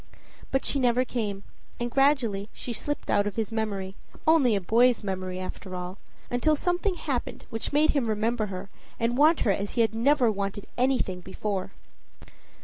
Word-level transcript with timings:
But 0.49 0.65
she 0.65 0.79
never 0.79 1.05
came, 1.05 1.43
and 1.79 1.91
gradually 1.91 2.49
she 2.53 2.73
slipped 2.73 3.11
out 3.11 3.27
of 3.27 3.35
his 3.35 3.51
memory 3.51 3.93
only 4.25 4.55
a 4.55 4.59
boy's 4.59 5.03
memory, 5.03 5.37
after 5.39 5.75
all; 5.75 5.99
until 6.31 6.55
something 6.55 6.95
happened 6.95 7.45
which 7.51 7.71
made 7.71 7.91
him 7.91 8.05
remember 8.05 8.47
her, 8.47 8.71
and 8.99 9.15
want 9.15 9.41
her 9.41 9.51
as 9.51 9.73
he 9.73 9.81
had 9.81 9.93
never 9.93 10.31
wanted 10.31 10.65
anything 10.75 11.19
before. 11.19 11.73